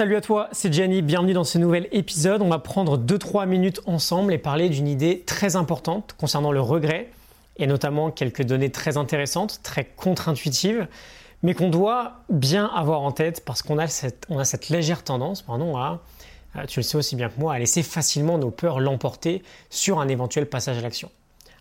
Salut 0.00 0.16
à 0.16 0.22
toi, 0.22 0.48
c'est 0.52 0.72
Gianni, 0.72 1.02
bienvenue 1.02 1.34
dans 1.34 1.44
ce 1.44 1.58
nouvel 1.58 1.86
épisode. 1.92 2.40
On 2.40 2.48
va 2.48 2.58
prendre 2.58 2.96
2-3 2.96 3.46
minutes 3.46 3.82
ensemble 3.84 4.32
et 4.32 4.38
parler 4.38 4.70
d'une 4.70 4.88
idée 4.88 5.24
très 5.26 5.56
importante 5.56 6.14
concernant 6.16 6.52
le 6.52 6.60
regret 6.62 7.10
et 7.58 7.66
notamment 7.66 8.10
quelques 8.10 8.42
données 8.42 8.70
très 8.70 8.96
intéressantes, 8.96 9.60
très 9.62 9.84
contre-intuitives, 9.84 10.88
mais 11.42 11.52
qu'on 11.52 11.68
doit 11.68 12.22
bien 12.30 12.64
avoir 12.74 13.02
en 13.02 13.12
tête 13.12 13.44
parce 13.44 13.60
qu'on 13.60 13.76
a 13.76 13.88
cette, 13.88 14.24
on 14.30 14.38
a 14.38 14.46
cette 14.46 14.70
légère 14.70 15.04
tendance 15.04 15.42
pardon, 15.42 15.76
à, 15.76 16.00
euh, 16.56 16.64
tu 16.64 16.78
le 16.78 16.82
sais 16.82 16.96
aussi 16.96 17.14
bien 17.14 17.28
que 17.28 17.38
moi, 17.38 17.52
à 17.52 17.58
laisser 17.58 17.82
facilement 17.82 18.38
nos 18.38 18.50
peurs 18.50 18.80
l'emporter 18.80 19.42
sur 19.68 20.00
un 20.00 20.08
éventuel 20.08 20.46
passage 20.46 20.78
à 20.78 20.80
l'action. 20.80 21.10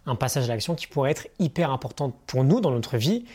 Un 0.06 0.16
passage 0.16 0.46
à 0.46 0.48
l'action 0.48 0.76
qui 0.76 0.88
pourrait 0.88 1.12
être 1.12 1.28
hyper 1.40 1.72
important 1.72 2.14
pour 2.26 2.46
nous 2.46 2.62
dans 2.62 2.72
notre 2.72 2.96
vie 2.96 3.26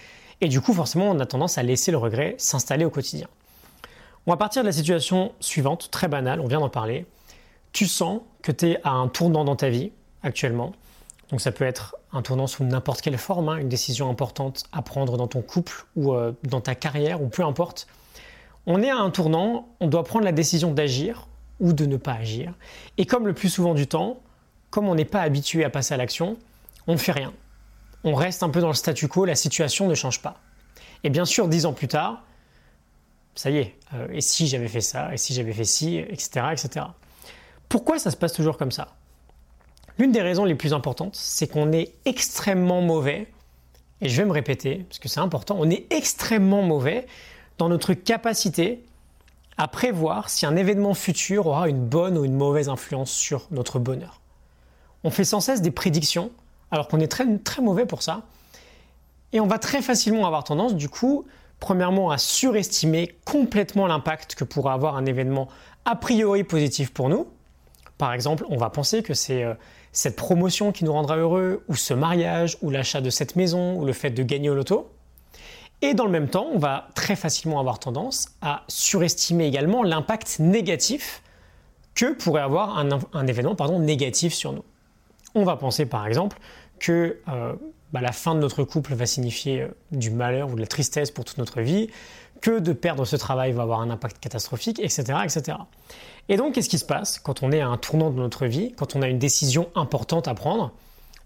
et 0.40 0.48
du 0.48 0.62
coup 0.62 0.72
forcément 0.72 1.10
on 1.10 1.20
a 1.20 1.26
tendance 1.26 1.58
à 1.58 1.62
laisser 1.62 1.90
le 1.90 1.98
regret 1.98 2.36
s'installer 2.38 2.86
au 2.86 2.90
quotidien. 2.90 3.28
On 4.26 4.30
va 4.30 4.36
partir 4.38 4.62
de 4.62 4.66
la 4.66 4.72
situation 4.72 5.32
suivante, 5.40 5.90
très 5.90 6.08
banale, 6.08 6.40
on 6.40 6.46
vient 6.46 6.60
d'en 6.60 6.70
parler. 6.70 7.06
Tu 7.72 7.86
sens 7.86 8.22
que 8.40 8.52
tu 8.52 8.70
es 8.70 8.80
à 8.82 8.90
un 8.90 9.08
tournant 9.08 9.44
dans 9.44 9.56
ta 9.56 9.68
vie 9.68 9.92
actuellement. 10.22 10.72
Donc 11.30 11.42
ça 11.42 11.52
peut 11.52 11.64
être 11.64 11.96
un 12.12 12.22
tournant 12.22 12.46
sous 12.46 12.64
n'importe 12.64 13.02
quelle 13.02 13.18
forme, 13.18 13.48
hein, 13.50 13.56
une 13.56 13.68
décision 13.68 14.08
importante 14.08 14.64
à 14.72 14.80
prendre 14.80 15.18
dans 15.18 15.26
ton 15.26 15.42
couple 15.42 15.84
ou 15.96 16.14
euh, 16.14 16.32
dans 16.42 16.62
ta 16.62 16.74
carrière 16.74 17.20
ou 17.20 17.28
peu 17.28 17.44
importe. 17.44 17.86
On 18.66 18.82
est 18.82 18.90
à 18.90 18.96
un 18.96 19.10
tournant, 19.10 19.68
on 19.80 19.88
doit 19.88 20.04
prendre 20.04 20.24
la 20.24 20.32
décision 20.32 20.72
d'agir 20.72 21.26
ou 21.60 21.74
de 21.74 21.84
ne 21.84 21.98
pas 21.98 22.14
agir. 22.14 22.54
Et 22.96 23.04
comme 23.04 23.26
le 23.26 23.34
plus 23.34 23.50
souvent 23.50 23.74
du 23.74 23.86
temps, 23.86 24.20
comme 24.70 24.88
on 24.88 24.94
n'est 24.94 25.04
pas 25.04 25.20
habitué 25.20 25.64
à 25.64 25.70
passer 25.70 25.92
à 25.92 25.98
l'action, 25.98 26.38
on 26.86 26.92
ne 26.92 26.98
fait 26.98 27.12
rien. 27.12 27.32
On 28.04 28.14
reste 28.14 28.42
un 28.42 28.48
peu 28.48 28.60
dans 28.60 28.68
le 28.68 28.74
statu 28.74 29.06
quo, 29.06 29.26
la 29.26 29.34
situation 29.34 29.86
ne 29.86 29.94
change 29.94 30.22
pas. 30.22 30.40
Et 31.04 31.10
bien 31.10 31.26
sûr, 31.26 31.48
dix 31.48 31.66
ans 31.66 31.74
plus 31.74 31.88
tard, 31.88 32.22
ça 33.34 33.50
y 33.50 33.58
est, 33.58 33.74
euh, 33.94 34.06
et 34.12 34.20
si 34.20 34.46
j'avais 34.46 34.68
fait 34.68 34.80
ça, 34.80 35.12
et 35.12 35.16
si 35.16 35.34
j'avais 35.34 35.52
fait 35.52 35.64
ci, 35.64 35.96
etc., 35.96 36.46
etc. 36.52 36.86
Pourquoi 37.68 37.98
ça 37.98 38.10
se 38.10 38.16
passe 38.16 38.32
toujours 38.32 38.56
comme 38.56 38.70
ça? 38.70 38.88
L'une 39.98 40.12
des 40.12 40.22
raisons 40.22 40.44
les 40.44 40.54
plus 40.54 40.72
importantes, 40.72 41.16
c'est 41.16 41.46
qu'on 41.46 41.72
est 41.72 41.94
extrêmement 42.04 42.80
mauvais, 42.80 43.28
et 44.00 44.08
je 44.08 44.16
vais 44.16 44.26
me 44.26 44.32
répéter, 44.32 44.84
parce 44.88 44.98
que 44.98 45.08
c'est 45.08 45.20
important, 45.20 45.56
on 45.58 45.70
est 45.70 45.92
extrêmement 45.92 46.62
mauvais 46.62 47.06
dans 47.58 47.68
notre 47.68 47.94
capacité 47.94 48.84
à 49.56 49.68
prévoir 49.68 50.30
si 50.30 50.46
un 50.46 50.56
événement 50.56 50.94
futur 50.94 51.46
aura 51.46 51.68
une 51.68 51.84
bonne 51.84 52.18
ou 52.18 52.24
une 52.24 52.34
mauvaise 52.34 52.68
influence 52.68 53.12
sur 53.12 53.46
notre 53.52 53.78
bonheur. 53.78 54.20
On 55.04 55.10
fait 55.10 55.24
sans 55.24 55.40
cesse 55.40 55.62
des 55.62 55.70
prédictions, 55.70 56.32
alors 56.70 56.88
qu'on 56.88 56.98
est 56.98 57.08
très, 57.08 57.38
très 57.38 57.62
mauvais 57.62 57.86
pour 57.86 58.02
ça, 58.02 58.22
et 59.32 59.40
on 59.40 59.46
va 59.46 59.58
très 59.58 59.82
facilement 59.82 60.26
avoir 60.26 60.44
tendance, 60.44 60.74
du 60.74 60.88
coup, 60.88 61.24
premièrement 61.60 62.10
à 62.10 62.18
surestimer 62.18 63.14
complètement 63.24 63.86
l'impact 63.86 64.34
que 64.34 64.44
pourra 64.44 64.72
avoir 64.72 64.96
un 64.96 65.06
événement 65.06 65.48
a 65.84 65.96
priori 65.96 66.44
positif 66.44 66.92
pour 66.92 67.08
nous. 67.08 67.26
Par 67.98 68.12
exemple, 68.12 68.44
on 68.48 68.56
va 68.56 68.70
penser 68.70 69.02
que 69.02 69.14
c'est 69.14 69.44
euh, 69.44 69.54
cette 69.92 70.16
promotion 70.16 70.72
qui 70.72 70.84
nous 70.84 70.92
rendra 70.92 71.16
heureux, 71.16 71.64
ou 71.68 71.76
ce 71.76 71.94
mariage, 71.94 72.58
ou 72.62 72.70
l'achat 72.70 73.00
de 73.00 73.10
cette 73.10 73.36
maison, 73.36 73.76
ou 73.76 73.84
le 73.84 73.92
fait 73.92 74.10
de 74.10 74.22
gagner 74.22 74.50
au 74.50 74.54
loto. 74.54 74.90
Et 75.82 75.94
dans 75.94 76.04
le 76.04 76.10
même 76.10 76.28
temps, 76.28 76.48
on 76.52 76.58
va 76.58 76.88
très 76.94 77.16
facilement 77.16 77.60
avoir 77.60 77.78
tendance 77.78 78.28
à 78.42 78.64
surestimer 78.68 79.46
également 79.46 79.82
l'impact 79.82 80.38
négatif 80.38 81.22
que 81.94 82.12
pourrait 82.12 82.42
avoir 82.42 82.78
un, 82.78 83.26
événement 83.26 83.54
négatif 83.78 84.34
sur 84.34 84.52
nous. 84.52 84.64
On 85.34 85.44
va 85.44 85.56
penser 85.56 85.86
par 85.86 86.06
exemple 86.06 86.38
que 86.78 87.18
euh, 87.28 87.54
bah, 87.92 88.00
la 88.00 88.12
fin 88.12 88.34
de 88.34 88.40
notre 88.40 88.64
couple 88.64 88.94
va 88.94 89.06
signifier 89.06 89.62
euh, 89.62 89.68
du 89.92 90.10
malheur 90.10 90.50
ou 90.50 90.54
de 90.54 90.60
la 90.60 90.66
tristesse 90.66 91.10
pour 91.10 91.24
toute 91.24 91.38
notre 91.38 91.60
vie, 91.60 91.88
que 92.40 92.58
de 92.58 92.72
perdre 92.72 93.04
ce 93.04 93.16
travail 93.16 93.52
va 93.52 93.62
avoir 93.62 93.80
un 93.80 93.90
impact 93.90 94.18
catastrophique, 94.18 94.78
etc. 94.80 95.18
etc. 95.24 95.58
Et 96.28 96.36
donc, 96.36 96.54
qu'est-ce 96.54 96.68
qui 96.68 96.78
se 96.78 96.84
passe 96.84 97.18
quand 97.18 97.42
on 97.42 97.52
est 97.52 97.60
à 97.60 97.68
un 97.68 97.76
tournant 97.76 98.10
de 98.10 98.16
notre 98.16 98.46
vie, 98.46 98.72
quand 98.76 98.96
on 98.96 99.02
a 99.02 99.08
une 99.08 99.18
décision 99.18 99.70
importante 99.74 100.28
à 100.28 100.34
prendre? 100.34 100.72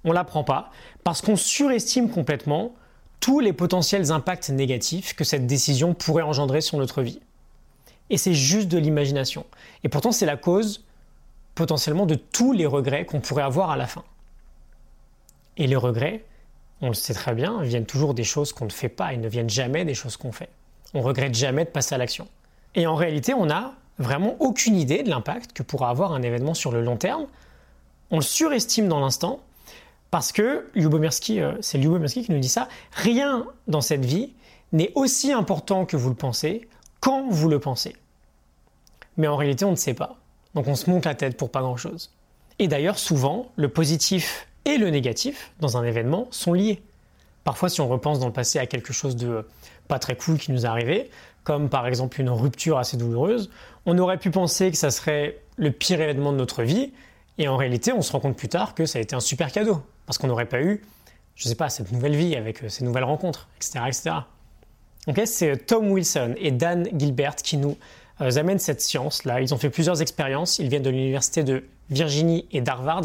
On 0.04 0.10
ne 0.10 0.14
la 0.14 0.24
prend 0.24 0.44
pas 0.44 0.70
parce 1.04 1.22
qu'on 1.22 1.36
surestime 1.36 2.10
complètement 2.10 2.74
tous 3.20 3.40
les 3.40 3.52
potentiels 3.52 4.12
impacts 4.12 4.50
négatifs 4.50 5.14
que 5.14 5.24
cette 5.24 5.46
décision 5.46 5.92
pourrait 5.94 6.22
engendrer 6.22 6.60
sur 6.60 6.78
notre 6.78 7.02
vie. 7.02 7.20
Et 8.10 8.16
c'est 8.16 8.34
juste 8.34 8.68
de 8.68 8.78
l'imagination. 8.78 9.44
Et 9.84 9.88
pourtant, 9.88 10.12
c'est 10.12 10.26
la 10.26 10.36
cause 10.36 10.84
potentiellement 11.54 12.06
de 12.06 12.14
tous 12.14 12.52
les 12.52 12.66
regrets 12.66 13.04
qu'on 13.04 13.20
pourrait 13.20 13.42
avoir 13.42 13.70
à 13.70 13.76
la 13.76 13.86
fin. 13.86 14.04
Et 15.56 15.66
les 15.66 15.76
regrets, 15.76 16.24
on 16.80 16.88
le 16.88 16.94
sait 16.94 17.14
très 17.14 17.34
bien, 17.34 17.62
viennent 17.62 17.86
toujours 17.86 18.14
des 18.14 18.24
choses 18.24 18.52
qu'on 18.52 18.66
ne 18.66 18.70
fait 18.70 18.88
pas, 18.88 19.12
ils 19.12 19.20
ne 19.20 19.28
viennent 19.28 19.50
jamais 19.50 19.84
des 19.84 19.94
choses 19.94 20.16
qu'on 20.16 20.32
fait. 20.32 20.48
On 20.94 21.00
regrette 21.02 21.34
jamais 21.34 21.64
de 21.64 21.70
passer 21.70 21.94
à 21.94 21.98
l'action. 21.98 22.28
Et 22.74 22.86
en 22.86 22.94
réalité, 22.94 23.34
on 23.34 23.46
n'a 23.46 23.74
vraiment 23.98 24.36
aucune 24.40 24.76
idée 24.76 25.02
de 25.02 25.10
l'impact 25.10 25.52
que 25.52 25.62
pourra 25.62 25.90
avoir 25.90 26.12
un 26.12 26.22
événement 26.22 26.54
sur 26.54 26.70
le 26.70 26.82
long 26.82 26.96
terme. 26.96 27.26
On 28.10 28.16
le 28.16 28.22
surestime 28.22 28.88
dans 28.88 29.00
l'instant 29.00 29.40
parce 30.10 30.32
que 30.32 30.66
Lyubomirsky, 30.74 31.40
euh, 31.40 31.52
c'est 31.60 31.78
Lyubomirsky 31.78 32.24
qui 32.24 32.32
nous 32.32 32.38
dit 32.38 32.48
ça, 32.48 32.68
rien 32.92 33.46
dans 33.66 33.80
cette 33.80 34.04
vie 34.04 34.32
n'est 34.72 34.92
aussi 34.94 35.32
important 35.32 35.84
que 35.84 35.96
vous 35.96 36.08
le 36.08 36.14
pensez 36.14 36.68
quand 37.00 37.28
vous 37.28 37.48
le 37.48 37.58
pensez. 37.58 37.96
Mais 39.16 39.26
en 39.26 39.36
réalité, 39.36 39.64
on 39.64 39.72
ne 39.72 39.76
sait 39.76 39.94
pas. 39.94 40.16
Donc 40.54 40.66
on 40.68 40.74
se 40.74 40.88
monte 40.88 41.04
la 41.04 41.14
tête 41.14 41.36
pour 41.36 41.50
pas 41.50 41.60
grand-chose. 41.60 42.12
Et 42.58 42.68
d'ailleurs, 42.68 42.98
souvent, 42.98 43.52
le 43.56 43.68
positif 43.68 44.47
et 44.68 44.76
le 44.76 44.90
négatif 44.90 45.50
dans 45.60 45.78
un 45.78 45.84
événement 45.84 46.28
sont 46.30 46.52
liés. 46.52 46.82
Parfois, 47.42 47.70
si 47.70 47.80
on 47.80 47.88
repense 47.88 48.20
dans 48.20 48.26
le 48.26 48.32
passé 48.32 48.58
à 48.58 48.66
quelque 48.66 48.92
chose 48.92 49.16
de 49.16 49.46
pas 49.88 49.98
très 49.98 50.14
cool 50.14 50.36
qui 50.36 50.52
nous 50.52 50.66
est 50.66 50.68
arrivé, 50.68 51.10
comme 51.42 51.70
par 51.70 51.86
exemple 51.86 52.20
une 52.20 52.28
rupture 52.28 52.76
assez 52.76 52.98
douloureuse, 52.98 53.48
on 53.86 53.96
aurait 53.96 54.18
pu 54.18 54.30
penser 54.30 54.70
que 54.70 54.76
ça 54.76 54.90
serait 54.90 55.38
le 55.56 55.70
pire 55.72 56.00
événement 56.00 56.32
de 56.32 56.36
notre 56.36 56.62
vie, 56.62 56.92
et 57.38 57.48
en 57.48 57.56
réalité, 57.56 57.92
on 57.92 58.02
se 58.02 58.12
rend 58.12 58.20
compte 58.20 58.36
plus 58.36 58.48
tard 58.48 58.74
que 58.74 58.84
ça 58.84 58.98
a 58.98 59.02
été 59.02 59.16
un 59.16 59.20
super 59.20 59.50
cadeau, 59.50 59.80
parce 60.04 60.18
qu'on 60.18 60.26
n'aurait 60.26 60.44
pas 60.44 60.60
eu, 60.60 60.82
je 61.36 61.48
sais 61.48 61.54
pas, 61.54 61.70
cette 61.70 61.90
nouvelle 61.90 62.14
vie 62.14 62.36
avec 62.36 62.62
euh, 62.62 62.68
ces 62.68 62.84
nouvelles 62.84 63.04
rencontres, 63.04 63.48
etc. 63.56 63.80
etc. 63.86 65.24
c'est 65.24 65.66
Tom 65.66 65.90
Wilson 65.90 66.34
et 66.36 66.50
Dan 66.50 66.86
Gilbert 66.98 67.36
qui 67.36 67.56
nous 67.56 67.78
euh, 68.20 68.36
amènent 68.36 68.58
cette 68.58 68.82
science-là. 68.82 69.40
Ils 69.40 69.54
ont 69.54 69.58
fait 69.58 69.70
plusieurs 69.70 70.02
expériences, 70.02 70.58
ils 70.58 70.68
viennent 70.68 70.82
de 70.82 70.90
l'université 70.90 71.44
de 71.44 71.64
Virginie 71.88 72.46
et 72.52 72.60
d'Harvard, 72.60 73.04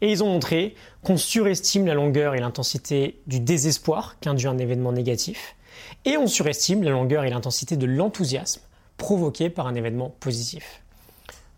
et 0.00 0.10
ils 0.10 0.22
ont 0.22 0.28
montré 0.28 0.74
qu'on 1.02 1.16
surestime 1.16 1.86
la 1.86 1.94
longueur 1.94 2.34
et 2.34 2.40
l'intensité 2.40 3.20
du 3.26 3.40
désespoir 3.40 4.16
qu'induit 4.20 4.48
un 4.48 4.58
événement 4.58 4.92
négatif, 4.92 5.56
et 6.04 6.16
on 6.16 6.26
surestime 6.26 6.82
la 6.82 6.90
longueur 6.90 7.24
et 7.24 7.30
l'intensité 7.30 7.76
de 7.76 7.86
l'enthousiasme 7.86 8.62
provoqué 8.96 9.50
par 9.50 9.66
un 9.66 9.74
événement 9.74 10.14
positif. 10.20 10.82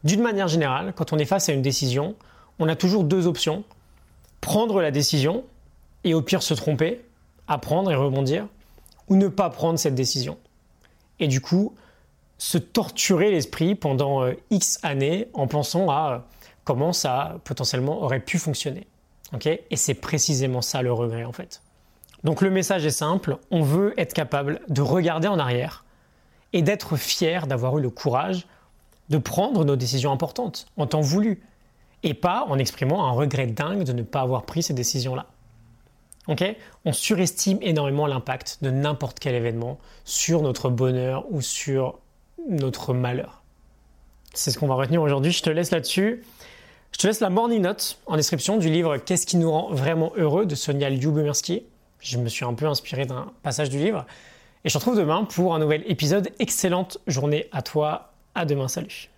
D'une 0.05 0.23
manière 0.23 0.49
générale, 0.49 0.93
quand 0.95 1.13
on 1.13 1.19
est 1.19 1.25
face 1.25 1.49
à 1.49 1.53
une 1.53 1.63
décision, 1.63 2.15
on 2.59 2.69
a 2.69 2.77
toujours 2.77 3.05
deux 3.05 3.27
options. 3.27 3.65
Prendre 4.41 4.81
la 4.81 4.91
décision 4.91 5.45
et 6.05 6.15
au 6.15 6.23
pire 6.23 6.43
se 6.43 6.55
tromper, 6.55 7.05
apprendre 7.49 7.91
et 7.91 7.95
rebondir, 7.95 8.47
ou 9.09 9.17
ne 9.17 9.29
pas 9.29 9.51
prendre 9.51 9.79
cette 9.79 9.95
décision. 9.95 10.39
Et 11.19 11.27
du 11.27 11.41
coup, 11.41 11.75
se 12.39 12.59
torturer 12.59 13.31
l'esprit 13.31 13.75
pendant 13.75 14.23
euh, 14.23 14.35
X 14.51 14.79
années 14.83 15.29
en 15.35 15.49
pensant 15.49 15.91
à 15.91 16.13
euh, 16.13 16.19
comment 16.69 16.93
ça 16.93 17.39
potentiellement 17.45 18.03
aurait 18.03 18.21
pu 18.21 18.39
fonctionner. 18.39 18.87
et 19.47 19.77
c'est 19.77 19.95
précisément 19.95 20.61
ça 20.61 20.83
le 20.83 20.93
regret 20.93 21.25
en 21.25 21.33
fait. 21.33 21.63
Donc 22.25 22.43
le 22.43 22.51
message 22.51 22.85
est 22.85 22.91
simple, 22.91 23.39
on 23.51 23.63
veut 23.63 23.99
être 23.99 24.13
capable 24.13 24.61
de 24.69 24.83
regarder 24.83 25.29
en 25.29 25.39
arrière 25.39 25.87
et 26.53 26.61
d'être 26.61 26.97
fier 26.99 27.47
d'avoir 27.47 27.79
eu 27.79 27.81
le 27.81 27.89
courage 27.89 28.47
de 29.09 29.17
prendre 29.17 29.65
nos 29.65 29.77
décisions 29.77 30.13
importantes 30.13 30.67
en 30.77 30.87
temps 30.87 31.01
voulu 31.01 31.43
et 32.03 32.13
pas 32.13 32.45
en 32.51 32.59
exprimant 32.59 33.07
un 33.07 33.13
regret 33.13 33.47
dingue 33.47 33.85
de 33.85 33.95
ne 33.95 34.03
pas 34.03 34.21
avoir 34.21 34.45
pris 34.45 34.63
ces 34.63 34.75
décisions-là. 34.75 35.25
on 36.85 36.93
surestime 36.93 37.61
énormément 37.63 38.07
l'impact 38.07 38.59
de 38.61 38.71
n'importe 38.71 39.21
quel 39.21 39.35
événement 39.35 39.79
sur 40.05 40.43
notre 40.43 40.69
bonheur 40.69 41.25
ou 41.31 41.41
sur 41.41 41.99
notre 42.47 42.93
malheur. 42.93 43.43
C'est 44.35 44.51
ce 44.51 44.59
qu'on 44.59 44.69
va 44.69 44.75
retenir 44.75 45.01
aujourd'hui. 45.01 45.33
Je 45.33 45.43
te 45.43 45.49
laisse 45.49 45.71
là-dessus. 45.71 46.23
Je 46.93 46.99
te 46.99 47.07
laisse 47.07 47.21
la 47.21 47.31
morning 47.31 47.63
note 47.63 47.99
en 48.07 48.17
description 48.17 48.57
du 48.57 48.69
livre 48.69 48.97
Qu'est-ce 48.97 49.27
qui 49.27 49.37
nous 49.37 49.51
rend 49.51 49.73
vraiment 49.73 50.13
heureux 50.17 50.47
de 50.47 50.55
Sonia 50.55 50.91
Lyubomirsky. 50.91 51.63
Je 52.01 52.19
me 52.19 52.29
suis 52.29 52.45
un 52.45 52.55
peu 52.55 52.67
inspiré 52.67 53.07
d'un 53.07 53.33
passage 53.43 53.71
du 53.71 53.79
livre. 53.79 54.07
Et 54.65 54.69
je 54.69 54.75
te 54.75 54.79
retrouve 54.79 54.97
demain 54.97 55.25
pour 55.25 55.55
un 55.55 55.59
nouvel 55.59 55.85
épisode. 55.87 56.31
Excellente 56.39 56.99
journée 57.07 57.49
à 57.53 57.63
toi. 57.63 58.13
À 58.35 58.45
demain. 58.45 58.69
Salut. 58.69 59.11